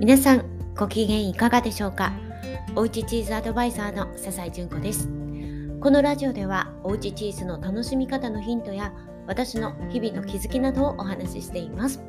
[0.00, 0.44] 皆さん
[0.76, 2.12] ご機嫌いかがでしょうか？
[2.76, 5.08] おうちチーズアドバイザーの笹井純子です。
[5.80, 8.92] このラジオではおうちチーズの楽しみ方のヒントや
[9.26, 12.00] 私の日々の気づきなどをお話ししています。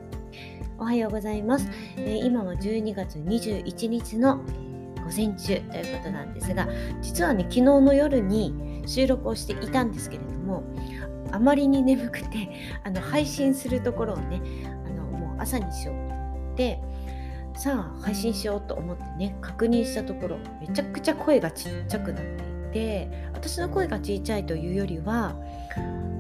[0.78, 1.68] おはようございます、
[1.98, 4.44] えー、今は12月21日の午
[5.14, 6.70] 前中ということなんですが
[7.02, 10.64] 実はね昨日の夜に収録をしていたんですけれども
[11.32, 12.50] あまりに眠くて
[12.84, 14.42] あの配信するところをね
[14.86, 16.80] あのもう朝にしようと思って
[17.60, 25.36] さあ配信しようと思ってね確認したところめちゃくちゃ声がちっちゃくなっていて私の声がちっちゃいというよりは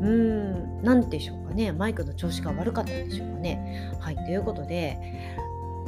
[0.01, 3.89] うーん何でしょうかねマイクの調子が悪かったんでしょうかね。
[4.01, 4.97] はいということで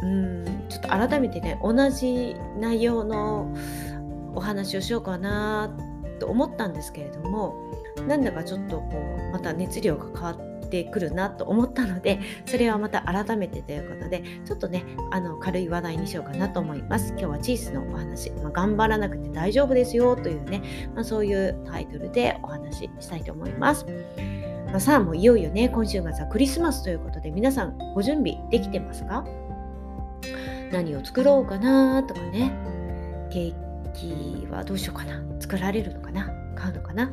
[0.02, 3.54] うーんちょっと改めてね同じ内容の
[4.34, 5.70] お話をしようかな
[6.22, 7.56] と思ったんですけれども
[8.08, 17.10] なんだかちょっとこうまた熱量が変わっててくるなと思ったのでそれはまた改めてということでちょっとねあの軽い話題にしようかなと思います。
[17.10, 20.62] 今日はチーズのお話、まあ、頑張らなくて大丈夫ですよというね、
[20.96, 23.86] まあ、そういうタイトルでお話ししたいと思います。
[24.68, 29.26] まあ、さあもういよいよね今週末はクリスマスということで皆さんご準備できてますか？
[30.72, 32.54] 何を作ろうかなとかね
[33.30, 35.22] ケーキはどうしようかな。
[35.40, 36.30] 作られるのかな。
[36.56, 37.12] 買うのかな。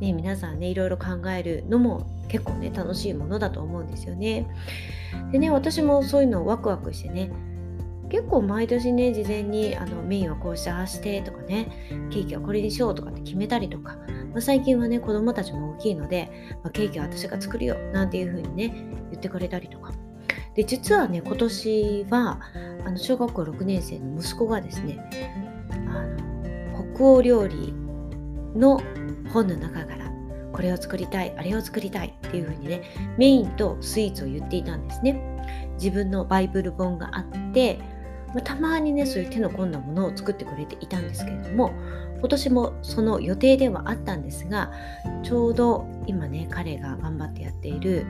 [0.00, 4.46] ね、皆さんねいろいろ考えるのも結構ね楽しいものだと思うんですよね。
[5.32, 7.30] でね私もそういうのをワクワクしてね
[8.10, 13.96] 結構毎年ね事前にあのメインはこうしてああしてとかねケーキはこれにしようとかって決めたりとか、
[14.32, 16.30] まあ、最近はね子供たちも大きいので、
[16.62, 18.74] まあ、ケーキは私が作るよなんていう風にね
[19.10, 19.92] 言ってくれたりとか。
[20.54, 22.38] で実はね今年は
[22.84, 24.98] あの小学校6年生の息子がですね
[25.74, 26.06] あ
[26.78, 27.72] の北欧料理
[28.56, 28.80] の
[29.32, 30.10] 本の中から
[30.52, 32.82] これを作りたいあれを作りたいっていう風にね
[33.18, 35.20] メインとスイーツを言っていたんですね。
[35.74, 37.78] 自分のバイブル本があって
[38.34, 41.72] ま、たまにねそういう手の込んだものを作ってくれていたんですけれども
[42.18, 44.72] 今年もその予定ではあったんですが
[45.22, 48.06] ちょうど今ね彼が頑張ってやっている、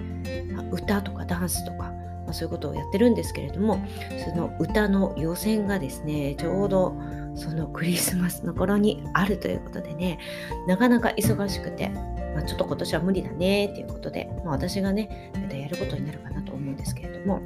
[0.72, 1.93] 歌とかダンスとか、
[2.34, 3.84] そういうことをやってるんですけれども
[4.25, 6.95] その歌の予選がですねちょうど
[7.34, 10.19] そのクリスマスの頃にあるということでね
[10.67, 17.41] なかなか忙しくて、まあ、ちょっと今年は無理だねっていうことで、まあ、私がねまたやることになるかなと思うんですけれども。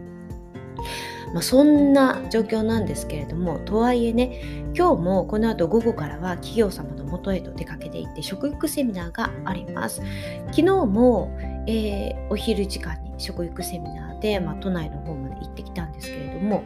[1.34, 4.41] まあ、そんな状況なんですけれどもとはいえね
[4.75, 10.00] 今日もこの後午後からは企業様のもとへと出かけていって食育セミナーがあります
[10.47, 11.37] 昨日も、
[11.71, 16.65] えー、お昼時間に食育セミナーで、まあ、都内の方まで行ってきたんですけれども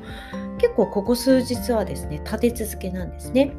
[0.58, 3.52] 結構ここ数日はですね立て続けなんですね。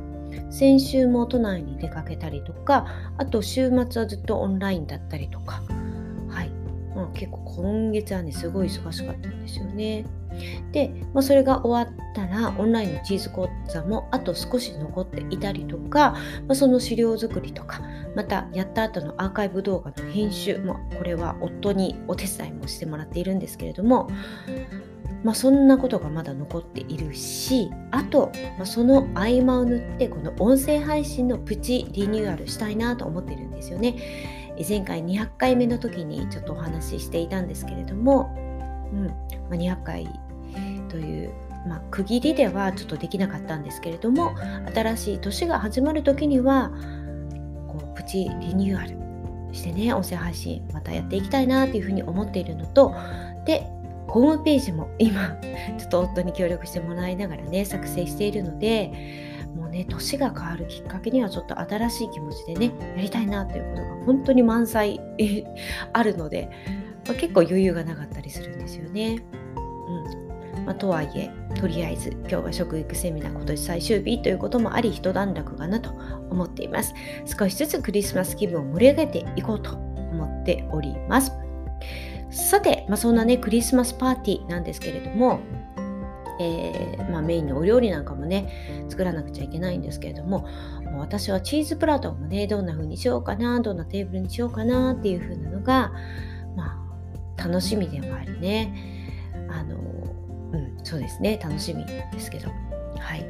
[0.49, 2.87] 先週も都内に出かけたりとか
[3.17, 5.61] あと週末はずっとオンラインだったりとか、
[6.95, 10.05] まあ、結構今月はねすごい忙しかったんですよね。
[10.71, 16.11] で、まあ、それが終わったらオンラインのチーズ講座もあと少し残っていたりとか、
[16.47, 17.81] まあ、その資料作りとか
[18.15, 24.09] またやった後のアーカイブ動画の編集もこれは夫にお手伝いもしてもらっているんですけれども
[25.23, 33.95] まあ、そんなことがまだ残っているしあと、まあ、その合間を縫ってこの音声配信のプチリニューアルしたいなと思ってるんですよね。
[34.67, 38.33] 前回200回目の時にちょっとお話ししていたんですけれども、
[38.91, 40.07] うん、200回
[40.89, 41.31] という、
[41.67, 44.35] まあ、区切りではちょっとできなかったんですけれども
[44.73, 46.71] 新しい年が始まる時には
[47.67, 49.03] こうプチリニューアル
[49.55, 52.95] してね音声配信またやっていきたいなというふうに思っているのと
[53.45, 53.67] で
[54.07, 55.37] ホームページも今
[55.79, 64.99] ちょっと夫に協力してもらいながらね作成しているのでもうね年が変わるきっかけにはちょっと新しい気持ちでねやりたいなということが本当に満載
[65.93, 66.49] あるので、
[67.07, 69.23] まあ、結構余裕がなかったりするんですよね。
[69.55, 70.65] うん。
[70.65, 75.91] まあ、とはいえとりあえず今日は食育セミナー今年最終日ということもあり一段落かなと
[76.29, 76.93] 思っています。
[77.25, 81.31] 少しずつクリスマス気分を盛り上げていこうと思っております。
[82.31, 85.39] さて、まあ、そんなねクリスマスパーティーなんですけれども、
[86.43, 90.47] えー、まあ、メインのお料理なんかもね作らなくちゃいけないんですけれども
[90.83, 95.91] もう私はチーズプラトンもねどんな風にしようかなどんなテーブルにしようかなっていう風なのが、
[96.55, 96.77] ま
[97.37, 98.73] あ、楽しみでもありね。
[99.49, 101.39] あのうんそうですね。
[101.41, 102.49] 楽しみですけど。
[102.99, 103.25] はい。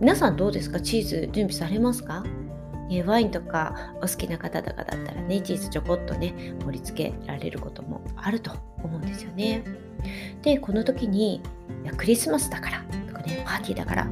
[0.00, 0.80] 皆さんどうですか？
[0.80, 2.24] チーズ準備されますか？
[2.88, 8.50] ね、ワインとかお好きな方とかだったらねチーズちょこっとね盛り付けられることもあると
[8.82, 9.64] 思うんですよね。
[10.42, 14.08] でこの時にいやクリスマスだからとかねパーティーだから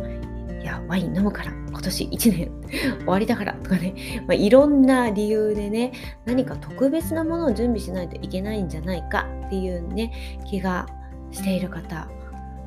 [0.60, 2.50] いやワイン飲むから今年1年
[3.00, 3.94] 終わりだからとかね、
[4.26, 5.92] まあ、いろんな理由でね
[6.24, 10.86] 何か特別なものを準備しないといけないんじゃないかっていうね気が
[11.30, 12.08] している方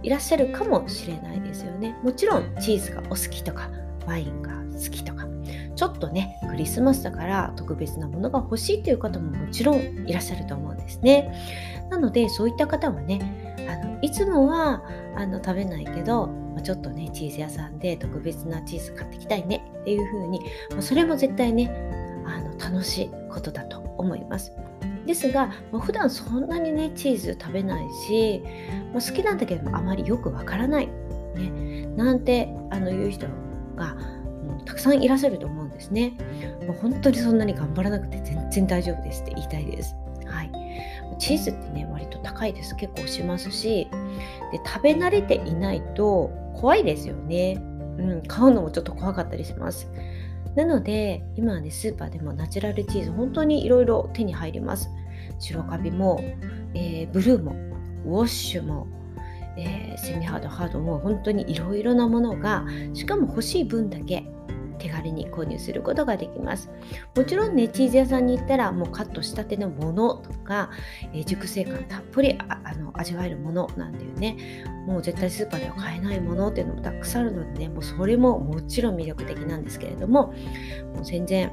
[0.03, 1.95] いらっしゃるかもしれないですよね。
[2.03, 3.71] もちろんチーズがお好きとか
[4.05, 5.25] ワインが好きとか
[5.75, 11.33] ちょっとねクリスマスだから特別なものが欲しいという方ももちろんいらっしゃると思うんですね。
[11.89, 14.83] なのでそういった方はねあのいつもは
[15.15, 20.39] あの食べないけど、まあ、ちょっとねチーズ屋さんで特別なチーズ買ってきたいねっていう風に、
[20.71, 21.71] まあ、それも絶対ね
[22.25, 24.53] あの楽しいことだと思います。
[25.05, 28.41] ですが、まあ、普段そんなにねチーズ食べないし、
[28.91, 30.87] まあ、好きなんだけどあまりよくわからない、
[31.35, 33.27] ね、なんてあのいう人
[33.75, 33.95] が、
[34.75, 36.13] くさんいらっしゃると思うんですね。
[36.67, 39.95] もう本当にそんなに頑張らなくて全然大丈夫ですって言いたいです。
[40.25, 40.51] はい、
[41.19, 43.87] チーズってね割と高いです結構しますし
[44.51, 47.61] で食べ慣れていないと怖いですよね。
[47.97, 49.89] うん、買うのもちょっと怖かったりします。
[50.55, 54.89] なので今はねスーパーでもナチュラルチーズ本当にいろいろ手に入ります
[55.37, 56.21] 白カビも、
[56.73, 57.51] えー、ブルーも
[58.05, 58.87] ウォッシュも、
[59.57, 64.25] えー、セミハードハードも本当にいろいろなものがしかも欲しい分だけ
[64.77, 66.69] 手軽に購入することができます。
[67.15, 70.69] もちろんねチーズ屋さんに行ったらもうカットしたてのものとか、
[71.13, 74.37] えー、熟成感たっぷりあの味わえるものなんていうね。
[74.85, 80.27] もう絶対スーパーでは買えないものっていうのもたくさんあるのでねもうそれももちろん魅力的なんですけれども
[80.93, 81.51] もう全然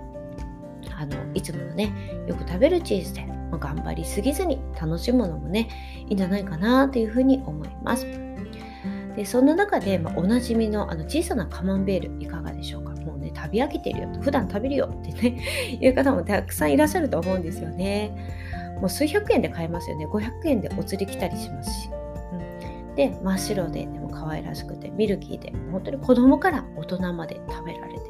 [0.94, 5.70] あのいつものねよく食べるチーズで、ま、頑張りすぎずに楽しむのもね
[6.08, 8.06] いいんじゃないかなというふうに思います。
[9.16, 12.91] でそんな中で、まあ、おなじみのあの小さなカマンベールいかがでしょうか？
[13.52, 14.08] 食べ飽きてるよ。
[14.20, 15.38] 普段食べるよってね
[15.80, 18.10] いう方もたくさんいらっしゃると思うんですよね。
[18.80, 20.06] もう数百円で買えますよね。
[20.06, 21.90] 500円でお釣り来たりしますし、
[22.88, 28.00] うん、で真っ白ででも可愛らしくてミルキーで本当に子供から大人まで食べられて。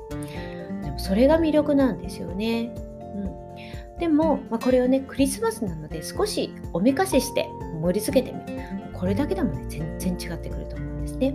[0.85, 2.75] でもそれが魅力なんですよね、
[3.15, 7.49] うん、でも、まあ、これをねクリスマスなので少しおめかしして
[7.81, 8.63] 盛り付けてみる。
[8.93, 11.35] これだけでもね全然違ってくると思うんですね。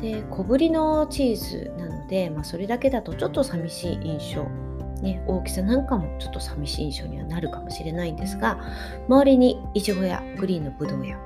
[0.00, 4.44] で小ぶりのチーズなので、まあ、それだけだとちょっと寂しい印象。
[5.02, 8.58] ね、大きさなんかもちょっと寂しい印象にはなるかもしれないんですが
[9.06, 11.18] 周りにイチゴやグリーンのブドウや、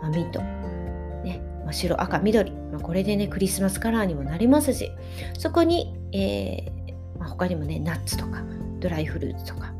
[0.00, 4.90] まあ、ミント、ねまあ、白赤緑、まあ、これでねクリスマスカラーにもなりますし
[5.36, 8.42] そこに、えーま、他にもねナッツとか
[8.78, 9.74] ドライフルーツとか、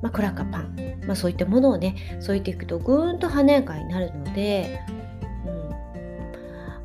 [0.00, 4.80] まあ、クラッカーパン、まあ、そういったものをね添えていくとぐーんと華やかになるので、
[5.44, 5.68] うん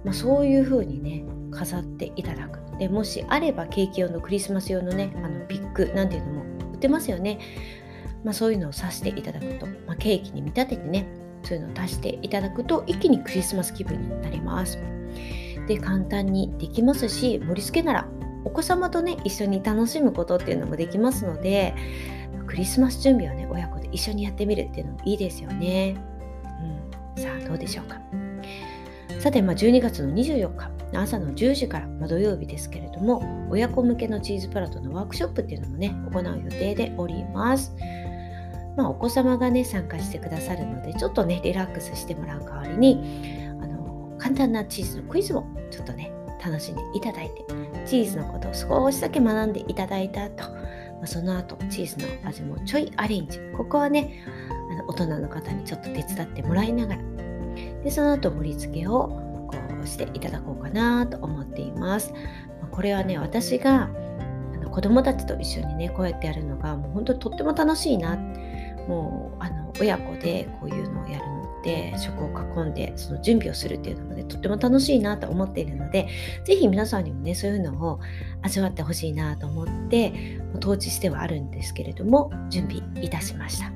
[0.04, 2.67] まあ、そういう風にね飾っていただく。
[2.80, 6.44] でもしあればケーキ用のクリスマス用のねあのピックなんていうのも
[6.74, 7.40] 売ってますよね、
[8.24, 11.08] まあ、そういうのを刺していただくと、まあ、ケーキに見立ててね
[11.44, 14.78] そういうのを足していただくと一気にクリスマス気分になります。
[15.68, 18.08] で簡単にできますし盛り付けなら
[18.46, 21.76] お子様とね一緒に楽しむことっていうのもできますので
[22.46, 25.98] クリスマス準備をね親子で一緒にやってみるっていうのもいいですよね、
[27.18, 28.00] うん、さあどうでしょうか。
[29.20, 30.77] さて、まあ、12月の24日。
[30.94, 37.76] 朝の10時から、まあ、土曜日ですけれども親子向けのチーズプラトのワークショップっていうのもね行う予定でおります。
[38.78, 43.02] まあ、お子様がね参加してくださるのでちょっとねリラックスしてもらう代わりに
[43.60, 46.12] あの簡単なチーズのクイズをちょっとね
[46.46, 47.44] 楽しんでいただいて
[47.88, 53.40] チーズのことを少しだけ学んでいただいた後、まあ、その後チーズの味もちょいアレンジ。
[53.58, 54.24] ここはね
[54.70, 57.02] あの大人の方にちょっと手伝ってもらいながら。
[57.84, 59.27] でその後盛り付けを
[59.88, 62.14] していただこうかなと思っています。
[62.72, 63.90] これはね私が
[64.54, 68.16] あの子供たちと一緒にねこうやってやるのがもう本当にとっても楽しいな
[68.88, 76.08] もうあの親子でこういうのをやるのって食を囲んでその準備をするっていうのもねとっても楽しいなと思っているので
[76.46, 78.00] 是非皆さんにもねそういうのを
[78.42, 83.70] 味わってほしいなと思って当時してはあるんですけれども準備いたしました。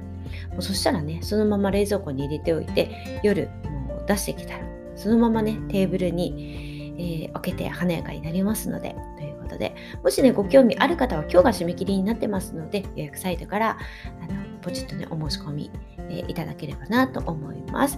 [0.52, 13.78] もうそしたらねそのまま冷蔵庫に入れておいて夜もう出してきたらそのままねテーブルに、えー、置けて華やかになりますのでということでもしねご興味ある方は今日が締め切りになってますので予約サイトから
[14.22, 15.72] あのポチッとねお申し込み、
[16.10, 17.98] え、いただければなと思います、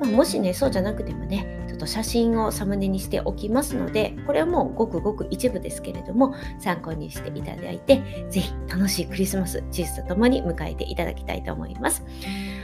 [0.00, 12.04] まあ、もしねそうじゃなくてもねちょっと写真をサムネにしておきますのでこれはもうごくごく一部ですけれども参考にしていただいて是非楽しいクリスマスチーズとともに迎えていただきたいと思います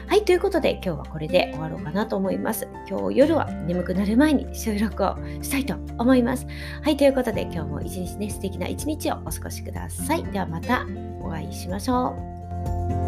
[0.08, 2.68] はい、ということで今日はこれで終わろうかなと思います。
[2.88, 6.46] 今日夜は眠くなる前に収録をしたいと思います。
[6.82, 10.22] はい、ということで今日も一日ね、素敵な一日をお過ごしください。
[10.22, 10.86] ではまた
[11.20, 12.16] お会いしましょ
[13.02, 13.05] う。